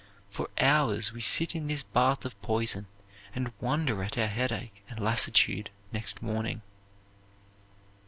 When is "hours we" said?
0.57-1.21